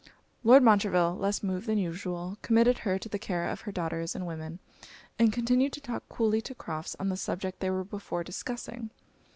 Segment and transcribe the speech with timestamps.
[0.43, 4.25] Lord Montreville, less moved than usual, committed her to the care of her daughters and
[4.25, 4.57] women,
[5.19, 8.89] and continued to talk coolly to Crofts on the subject they were before discussing.